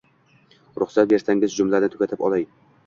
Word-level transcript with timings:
Ruhsat 0.83 1.13
bersangiz 1.13 1.53
jumlamni 1.59 1.95
tugatib 1.97 2.27
olay. 2.31 2.51